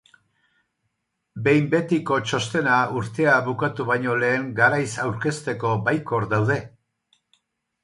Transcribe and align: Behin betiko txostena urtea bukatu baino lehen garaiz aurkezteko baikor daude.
Behin 1.47 1.67
betiko 1.73 2.17
txostena 2.31 2.79
urtea 3.03 3.35
bukatu 3.51 3.87
baino 3.91 4.17
lehen 4.25 4.49
garaiz 4.63 4.89
aurkezteko 5.07 5.77
baikor 5.91 6.29
daude. 6.35 6.61